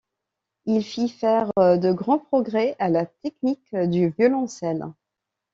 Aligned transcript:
Il 0.65 0.83
fit 0.83 1.09
faire 1.09 1.51
de 1.57 1.91
grands 1.91 2.17
progrès 2.17 2.75
à 2.79 2.89
la 2.89 3.05
technique 3.05 3.75
du 3.75 4.09
violoncelle. 4.09 4.85